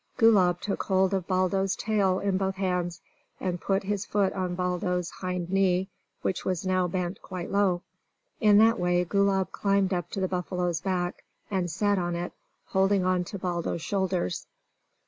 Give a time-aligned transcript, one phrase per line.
[0.17, 3.01] Gulab took hold of Baldo's tail in both hands,
[3.39, 5.89] and put his foot on Baldo's hind knee,
[6.23, 7.83] which was now bent quite low.
[8.39, 12.33] In that way Gulab climbed up to the buffalo's back, and sat on it,
[12.65, 14.47] holding on to Baldo's shoulders.